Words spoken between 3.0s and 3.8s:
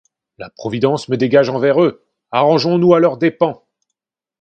dépens!